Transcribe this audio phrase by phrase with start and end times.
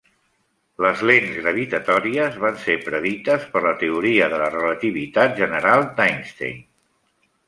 [0.83, 6.59] Les lents gravitatòries van ser predites per la teoria de la relativitat general d'Einstein.